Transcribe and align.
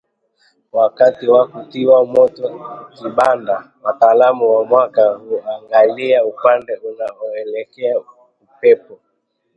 Wakati 0.71 1.27
wa 1.27 1.47
kutiwa 1.47 2.05
moto 2.05 2.69
kibanda 2.95 3.71
wataalamu 3.83 4.51
wa 4.55 4.65
mwaka 4.65 5.11
huangalia 5.13 6.25
upande 6.25 6.75
unakoelekea 6.75 7.99
upepo 8.41 8.99